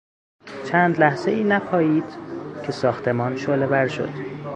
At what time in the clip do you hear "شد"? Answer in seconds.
3.87-4.09